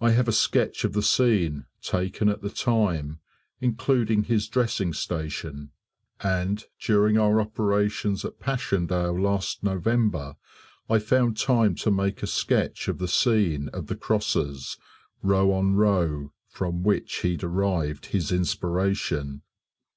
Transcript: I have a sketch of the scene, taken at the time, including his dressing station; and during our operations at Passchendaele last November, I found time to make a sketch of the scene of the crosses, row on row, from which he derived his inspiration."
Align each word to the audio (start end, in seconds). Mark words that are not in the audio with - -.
I 0.00 0.10
have 0.10 0.26
a 0.26 0.32
sketch 0.32 0.82
of 0.82 0.92
the 0.92 1.04
scene, 1.04 1.66
taken 1.80 2.28
at 2.28 2.42
the 2.42 2.50
time, 2.50 3.20
including 3.60 4.24
his 4.24 4.48
dressing 4.48 4.92
station; 4.92 5.70
and 6.20 6.64
during 6.80 7.16
our 7.16 7.40
operations 7.40 8.24
at 8.24 8.40
Passchendaele 8.40 9.16
last 9.20 9.62
November, 9.62 10.34
I 10.90 10.98
found 10.98 11.36
time 11.36 11.76
to 11.76 11.92
make 11.92 12.24
a 12.24 12.26
sketch 12.26 12.88
of 12.88 12.98
the 12.98 13.06
scene 13.06 13.68
of 13.68 13.86
the 13.86 13.94
crosses, 13.94 14.78
row 15.22 15.52
on 15.52 15.76
row, 15.76 16.32
from 16.48 16.82
which 16.82 17.18
he 17.20 17.36
derived 17.36 18.06
his 18.06 18.32
inspiration." 18.32 19.42